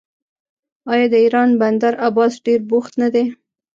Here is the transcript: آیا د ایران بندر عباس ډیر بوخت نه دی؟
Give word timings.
آیا 0.91 1.07
د 1.13 1.15
ایران 1.23 1.49
بندر 1.61 1.93
عباس 2.07 2.33
ډیر 2.45 2.59
بوخت 2.69 2.93
نه 3.01 3.07
دی؟ 3.13 3.25